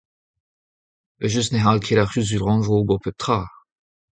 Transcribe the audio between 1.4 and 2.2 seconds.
ne cʼhall ket ar